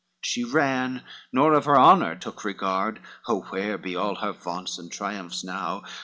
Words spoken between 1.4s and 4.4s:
of her honor took regard, Oh where be all her